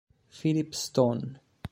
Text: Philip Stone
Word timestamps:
Philip 0.29 0.73
Stone 0.73 1.37